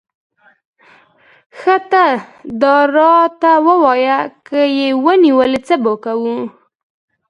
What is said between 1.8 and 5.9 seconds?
ته داراته ووایه، که یې ونیولې، څه